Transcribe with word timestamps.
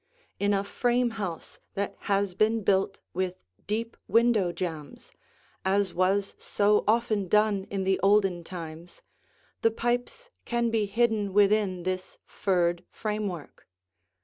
In 0.39 0.51
a 0.51 0.63
frame 0.63 1.11
house 1.11 1.59
that 1.75 1.95
has 2.09 2.33
been 2.33 2.63
built 2.63 3.01
with 3.13 3.35
deep 3.67 3.95
window 4.07 4.51
jambs, 4.51 5.11
as 5.63 5.93
was 5.93 6.33
so 6.39 6.83
often 6.87 7.27
done 7.27 7.65
in 7.69 7.83
the 7.83 7.99
olden 7.99 8.43
times, 8.43 9.03
the 9.61 9.69
pipes 9.69 10.31
can 10.43 10.71
be 10.71 10.87
hidden 10.87 11.33
within 11.33 11.83
this 11.83 12.17
furred 12.25 12.83
framework. 12.89 13.67